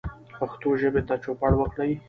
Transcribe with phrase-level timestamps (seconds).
[0.37, 1.91] پښتو ژبې ته چوپړ وکړئ